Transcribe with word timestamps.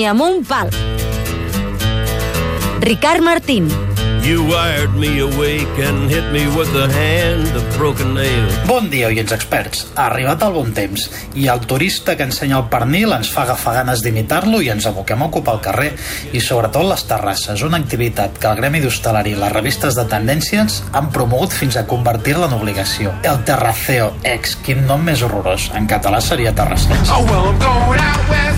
ni 0.00 0.06
amb 0.08 0.22
un 0.24 0.40
pal. 0.48 0.70
Ricard 2.80 3.20
Martín. 3.20 3.68
You 4.24 4.44
wired 4.48 4.94
me 4.96 5.20
awake 5.20 5.76
and 5.80 6.08
hit 6.08 6.24
me 6.32 6.44
with 6.56 6.72
the 6.72 6.88
hand 6.88 7.48
of 7.56 7.64
broken 7.76 8.14
nail. 8.14 8.46
Bon 8.68 8.88
dia, 8.88 9.08
oients 9.08 9.32
experts. 9.32 9.86
Ha 9.96 10.06
arribat 10.06 10.44
el 10.46 10.54
bon 10.56 10.72
temps 10.76 11.04
i 11.36 11.48
el 11.52 11.60
turista 11.68 12.14
que 12.16 12.24
ensenya 12.28 12.56
el 12.60 12.68
pernil 12.72 13.12
ens 13.16 13.28
fa 13.32 13.42
agafar 13.44 13.74
ganes 13.80 14.04
d'imitar-lo 14.04 14.62
i 14.64 14.70
ens 14.72 14.86
aboquem 14.88 15.20
a 15.20 15.28
ocupar 15.28 15.58
el 15.58 15.64
carrer 15.64 15.90
i 16.32 16.40
sobretot 16.40 16.86
les 16.88 17.04
terrasses, 17.10 17.64
una 17.66 17.80
activitat 17.80 18.40
que 18.40 18.48
el 18.48 18.60
Gremi 18.60 18.80
d'Hostalari 18.84 19.34
i 19.34 19.40
les 19.40 19.52
revistes 19.56 19.98
de 20.00 20.06
tendències 20.08 20.80
han 20.92 21.10
promogut 21.12 21.52
fins 21.52 21.76
a 21.76 21.84
convertir-la 21.88 22.48
en 22.48 22.56
obligació. 22.56 23.12
El 23.24 23.44
Terraceo 23.44 24.14
Ex, 24.24 24.56
quin 24.64 24.86
nom 24.88 25.04
més 25.04 25.24
horrorós. 25.26 25.68
En 25.76 25.88
català 25.88 26.24
seria 26.24 26.56
terrasseig. 26.56 27.04
Oh 27.12 27.24
well, 27.28 27.52
I'm 27.52 27.60
going 27.60 28.00
out 28.00 28.28
where 28.32 28.49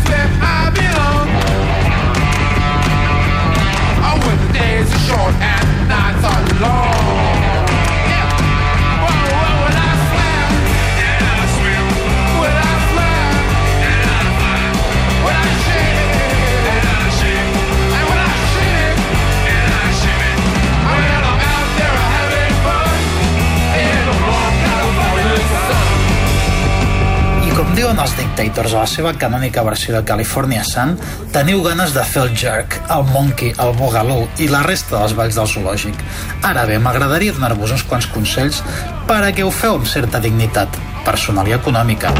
Diuen 27.92 28.06
els 28.08 28.14
Dictators 28.16 28.72
a 28.72 28.84
la 28.86 28.88
seva 28.88 29.10
canònica 29.20 29.60
versió 29.66 29.92
de 29.92 30.00
California 30.08 30.62
Sun, 30.64 30.94
teniu 31.34 31.60
ganes 31.66 31.92
de 31.92 32.00
fer 32.08 32.22
el 32.22 32.30
jerk, 32.32 32.78
el 32.94 33.04
monkey, 33.10 33.52
el 33.60 33.74
bogalú 33.76 34.22
i 34.40 34.48
la 34.48 34.62
resta 34.64 34.96
dels 34.96 35.12
balls 35.18 35.36
del 35.36 35.50
zoològic. 35.52 36.00
Ara 36.40 36.64
bé, 36.70 36.80
m'agradaria 36.80 37.36
donar-vos 37.36 37.76
uns 37.76 37.84
quants 37.84 38.08
consells 38.16 38.64
per 39.04 39.20
a 39.20 39.28
que 39.36 39.44
ho 39.44 39.52
feu 39.52 39.76
amb 39.76 39.92
certa 39.92 40.24
dignitat, 40.24 40.80
personal 41.04 41.52
i 41.52 41.58
econòmica. 41.60 42.16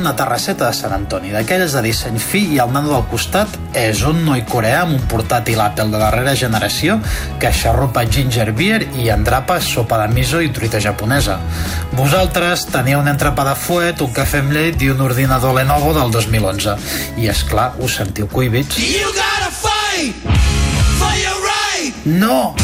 Una 0.00 0.14
terrasseta 0.16 0.66
de 0.70 0.76
Sant 0.76 0.94
Antoni, 0.96 1.28
d'aquelles 1.34 1.74
de 1.76 1.82
disseny 1.84 2.16
fi 2.20 2.40
i 2.54 2.58
el 2.62 2.72
nano 2.72 2.88
del 2.94 3.04
costat 3.10 3.52
és 3.76 4.00
un 4.08 4.22
noi 4.24 4.40
coreà 4.48 4.80
amb 4.86 4.96
un 4.96 5.02
portàtil 5.10 5.60
Apple 5.60 5.90
de 5.92 6.00
darrera 6.00 6.32
generació 6.38 6.96
que 7.42 7.52
xarrupa 7.52 8.06
ginger 8.08 8.48
beer 8.56 8.80
i 9.02 9.10
endrapa 9.12 9.58
sopa 9.60 10.00
de 10.00 10.08
miso 10.14 10.40
i 10.40 10.48
truita 10.56 10.80
japonesa. 10.80 11.36
Vosaltres 11.98 12.64
teniu 12.72 13.02
un 13.02 13.12
entrepà 13.12 13.44
de 13.50 13.54
fuet, 13.60 14.00
un 14.00 14.14
cafè 14.16 14.40
amb 14.40 14.56
llet 14.56 14.80
i 14.80 14.90
un 14.94 15.04
ordinador 15.04 15.54
Lenovo 15.58 15.92
del 15.96 16.10
2011. 16.16 16.76
I 17.20 17.28
és 17.28 17.44
clar, 17.50 17.74
us 17.78 18.00
sentiu 18.00 18.30
cuibits? 18.32 18.80
You 18.80 19.12
gotta 19.12 19.52
fight 19.52 20.16
for 20.96 21.12
your 21.20 21.36
right 21.44 22.04
No! 22.08 22.56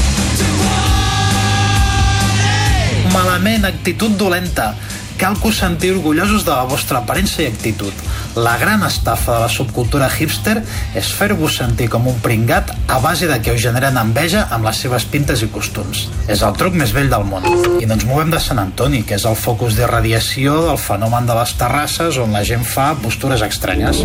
Malament, 3.12 3.64
actitud 3.64 4.17
dolenta. 4.17 4.75
Cal 5.17 5.36
que 5.41 5.48
us 5.48 5.59
sentiu 5.62 5.97
orgullosos 5.97 6.45
de 6.45 6.53
la 6.53 6.67
vostra 6.69 6.98
aparença 7.00 7.41
i 7.42 7.47
actitud. 7.48 7.92
La 8.36 8.59
gran 8.61 8.83
estafa 8.84 9.33
de 9.33 9.41
la 9.47 9.48
subcultura 9.48 10.11
hipster 10.12 10.58
és 10.95 11.12
fer-vos 11.19 11.56
sentir 11.56 11.89
com 11.92 12.08
un 12.11 12.19
pringat 12.20 12.75
a 12.92 12.98
base 13.00 13.28
de 13.31 13.39
que 13.41 13.55
us 13.56 13.62
generen 13.64 13.97
enveja 13.97 14.47
amb 14.53 14.69
les 14.69 14.83
seves 14.84 15.08
pintes 15.08 15.41
i 15.41 15.48
costums. 15.53 16.06
És 16.28 16.45
el 16.45 16.56
truc 16.61 16.77
més 16.77 16.92
vell 16.92 17.08
del 17.12 17.25
món. 17.25 17.48
I 17.81 17.89
ens 17.89 18.05
movem 18.05 18.34
de 18.34 18.42
Sant 18.45 18.61
Antoni, 18.61 19.05
que 19.08 19.17
és 19.17 19.25
el 19.25 19.39
focus 19.41 19.79
d'irradiació 19.80 20.61
del 20.68 20.80
fenomen 20.80 21.29
de 21.29 21.39
les 21.41 21.57
terrasses 21.57 22.20
on 22.20 22.36
la 22.36 22.45
gent 22.45 22.67
fa 22.68 22.92
postures 23.01 23.45
estranyes. 23.46 24.05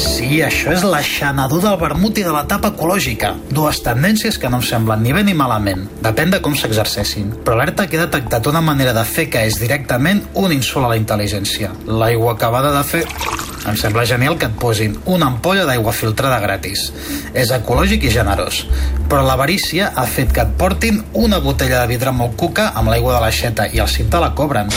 Sí, 0.00 0.40
això 0.40 0.72
és 0.72 0.84
l'aixanador 0.86 1.60
del 1.64 1.76
vermut 1.80 2.16
i 2.16 2.24
de 2.24 2.32
la 2.32 2.44
tapa 2.48 2.70
ecològica. 2.72 3.34
Dues 3.52 3.82
tendències 3.84 4.38
que 4.40 4.48
no 4.48 4.60
em 4.62 4.66
semblen 4.66 5.02
ni 5.04 5.12
bé 5.12 5.24
ni 5.26 5.34
malament. 5.36 5.84
Depèn 6.04 6.32
de 6.32 6.40
com 6.44 6.56
s'exercessin. 6.56 7.32
Però 7.44 7.58
alerta 7.58 7.86
que 7.86 7.98
he 7.98 8.04
detectat 8.04 8.48
una 8.48 8.64
manera 8.64 8.94
de 8.96 9.04
fer 9.04 9.28
que 9.32 9.44
és 9.48 9.60
directament 9.60 10.24
un 10.34 10.54
insult 10.56 10.88
a 10.88 10.94
la 10.94 11.00
intel·ligència. 11.00 11.74
L'aigua 11.86 12.36
acabada 12.38 12.72
de 12.78 12.84
fer... 12.88 13.04
Em 13.62 13.76
sembla 13.78 14.02
genial 14.08 14.34
que 14.38 14.48
et 14.50 14.54
posin 14.58 14.96
una 15.06 15.28
ampolla 15.30 15.62
d'aigua 15.68 15.92
filtrada 15.94 16.40
gratis. 16.42 16.88
És 17.32 17.52
ecològic 17.54 18.08
i 18.08 18.10
generós. 18.10 18.64
Però 19.10 19.22
l'avarícia 19.22 19.92
ha 19.94 20.06
fet 20.10 20.32
que 20.34 20.42
et 20.42 20.56
portin 20.58 20.98
una 21.18 21.38
botella 21.44 21.82
de 21.82 21.92
vidre 21.92 22.10
molt 22.16 22.34
cuca 22.40 22.70
amb 22.74 22.90
l'aigua 22.90 23.14
de 23.16 23.20
l'aixeta 23.22 23.68
i 23.70 23.82
el 23.82 23.90
cim 23.92 24.10
te 24.10 24.18
la 24.22 24.32
cobren. 24.38 24.72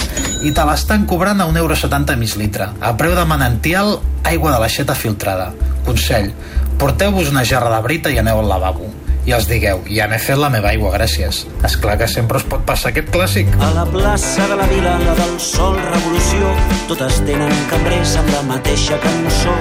I 0.45 0.53
te 0.53 0.67
l'estan 0.69 1.07
cobrant 1.09 1.41
a 1.41 1.49
1,70 1.49 1.57
euro 1.63 2.19
mig 2.19 2.35
litre. 2.37 2.69
A 2.79 2.93
preu 2.97 3.15
de 3.15 3.25
manantial, 3.25 3.97
aigua 4.23 4.53
de 4.53 4.59
l'aixeta 4.61 4.93
filtrada. 4.93 5.51
Consell, 5.85 6.31
porteu-vos 6.77 7.33
una 7.33 7.43
jarra 7.43 7.73
de 7.75 7.81
brita 7.81 8.13
i 8.13 8.21
aneu 8.21 8.43
al 8.43 8.49
lavabo. 8.53 9.04
I 9.25 9.33
els 9.33 9.47
digueu, 9.49 9.79
ja 9.89 10.05
m'he 10.05 10.19
fet 10.21 10.37
la 10.37 10.51
meva 10.53 10.69
aigua, 10.69 10.91
gràcies. 10.93 11.45
És 11.65 11.75
clar 11.81 11.95
que 11.97 12.05
sempre 12.05 12.37
us 12.37 12.45
pot 12.45 12.61
passar 12.67 12.91
aquest 12.91 13.09
clàssic. 13.13 13.49
A 13.57 13.71
la 13.73 13.85
plaça 13.89 14.45
de 14.51 14.57
la 14.59 14.67
vila, 14.69 14.99
la 15.01 15.15
del 15.17 15.39
sol, 15.41 15.79
revolució, 15.81 16.51
totes 16.91 17.23
tenen 17.25 17.53
cambrers 17.71 18.19
amb 18.21 18.29
la 18.35 18.43
mateixa 18.53 18.99
cançó. 19.01 19.55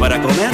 ¿Para 0.00 0.16
comer? 0.22 0.48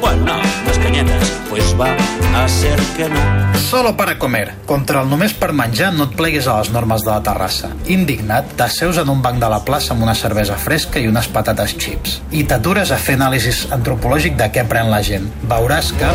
Bueno, 0.00 0.36
las 0.66 0.78
cañetas, 0.78 1.32
pues 1.48 1.74
va 1.80 1.88
a 2.36 2.46
ser 2.46 2.78
que 2.96 3.08
no. 3.08 3.24
Solo 3.58 3.96
para 3.96 4.18
comer. 4.18 4.52
Contra 4.66 5.00
el 5.00 5.08
només 5.08 5.32
per 5.32 5.54
menjar 5.56 5.94
no 5.96 6.10
et 6.10 6.14
pleguis 6.18 6.46
a 6.46 6.58
les 6.60 6.70
normes 6.76 7.08
de 7.08 7.10
la 7.10 7.22
terrassa. 7.24 7.72
Indignat, 7.88 8.52
t'asseus 8.60 9.00
en 9.00 9.08
un 9.08 9.24
banc 9.24 9.40
de 9.40 9.48
la 9.48 9.62
plaça 9.64 9.94
amb 9.96 10.04
una 10.04 10.14
cervesa 10.14 10.60
fresca 10.60 11.00
i 11.00 11.08
unes 11.08 11.32
patates 11.32 11.74
chips. 11.80 12.20
I 12.36 12.44
t'atures 12.44 12.92
a 12.92 13.00
fer 13.00 13.16
anàlisis 13.16 13.64
antropològic 13.72 14.36
de 14.36 14.52
què 14.52 14.68
pren 14.68 14.92
la 14.92 15.00
gent. 15.00 15.32
Veuràs 15.48 15.94
que... 15.96 16.14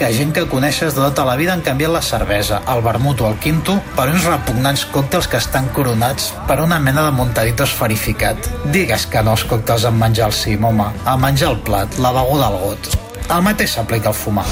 que 0.00 0.08
gent 0.16 0.30
que 0.32 0.46
coneixes 0.48 0.94
de 0.96 1.02
tota 1.02 1.26
la 1.28 1.34
vida 1.36 1.52
han 1.52 1.60
canviat 1.60 1.92
la 1.92 2.00
cervesa, 2.00 2.62
el 2.72 2.80
vermut 2.80 3.20
o 3.20 3.26
el 3.28 3.34
quinto 3.36 3.74
per 3.98 4.06
uns 4.08 4.24
repugnants 4.24 4.86
còctels 4.94 5.28
que 5.28 5.36
estan 5.36 5.68
coronats 5.76 6.30
per 6.48 6.56
una 6.64 6.78
mena 6.80 7.04
de 7.04 7.12
montadito 7.12 7.66
esferificat. 7.68 8.48
Digues 8.72 9.04
que 9.12 9.20
no 9.20 9.34
als 9.36 9.44
còctels 9.44 9.84
amb 9.90 10.00
menjar 10.00 10.30
el 10.30 10.36
cim, 10.38 10.64
home. 10.64 10.88
A 11.04 11.18
menjar 11.20 11.52
el 11.52 11.60
plat, 11.66 12.00
la 12.00 12.14
beguda 12.16 12.48
al 12.48 12.56
got. 12.64 12.92
El 13.28 13.44
mateix 13.44 13.76
s'aplica 13.76 14.08
al 14.08 14.16
fumar. 14.16 14.46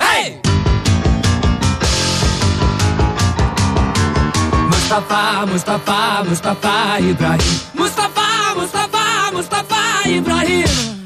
¡Hey! 0.00 0.40
Mustafa, 4.72 5.24
Mustafa, 5.52 5.98
Mustafa 6.30 6.76
Ibrahim. 7.00 7.58
Mustafa, 7.74 8.30
Mustafa, 8.56 9.04
Mustafa 9.36 10.08
Ibrahim. 10.08 10.97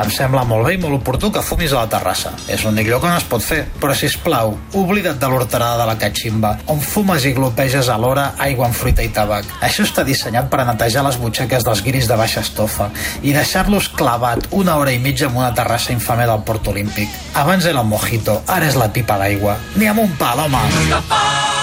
Em 0.00 0.10
sembla 0.10 0.44
molt 0.48 0.66
bé 0.68 0.74
i 0.74 0.80
molt 0.82 0.98
oportú 0.98 1.30
que 1.32 1.42
fumis 1.44 1.72
a 1.72 1.84
la 1.84 1.90
terrassa. 1.90 2.32
És 2.50 2.64
l'únic 2.64 2.88
lloc 2.90 3.04
on 3.06 3.14
es 3.16 3.26
pot 3.28 3.42
fer. 3.44 3.62
Però, 3.80 3.94
si 3.94 4.10
plau, 4.24 4.54
oblida't 4.74 5.18
de 5.20 5.30
l'horterada 5.30 5.78
de 5.82 5.86
la 5.88 5.96
catximba, 6.00 6.54
on 6.72 6.80
fumes 6.80 7.24
i 7.28 7.34
glopeges 7.36 7.90
alhora 7.92 8.32
aigua 8.42 8.68
amb 8.68 8.78
fruita 8.78 9.04
i 9.04 9.10
tabac. 9.14 9.48
Això 9.64 9.86
està 9.86 10.04
dissenyat 10.06 10.50
per 10.50 10.62
a 10.62 10.68
netejar 10.70 11.04
les 11.06 11.18
butxaques 11.20 11.66
dels 11.66 11.82
guiris 11.84 12.08
de 12.10 12.18
baixa 12.18 12.42
estofa 12.44 12.90
i 13.22 13.34
deixar-los 13.36 13.90
clavat 13.94 14.48
una 14.50 14.78
hora 14.80 14.94
i 14.94 15.00
mitja 15.02 15.28
en 15.30 15.36
una 15.38 15.52
terrassa 15.54 15.92
infame 15.92 16.26
del 16.26 16.44
Port 16.46 16.68
Olímpic. 16.74 17.08
Abans 17.34 17.66
era 17.66 17.80
el 17.80 17.90
mojito, 17.90 18.40
ara 18.46 18.70
és 18.70 18.78
la 18.78 18.90
pipa 18.92 19.18
d'aigua. 19.20 19.58
Ni 19.76 19.90
amb 19.90 20.06
un 20.06 20.16
pal, 20.18 20.46
home! 20.46 20.64
Mustafa, 20.74 21.53